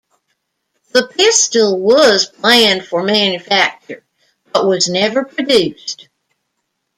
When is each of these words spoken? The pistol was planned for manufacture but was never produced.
The 0.93 1.07
pistol 1.09 1.79
was 1.79 2.25
planned 2.25 2.83
for 2.87 3.03
manufacture 3.03 4.03
but 4.51 4.65
was 4.65 4.89
never 4.89 5.23
produced. 5.25 6.07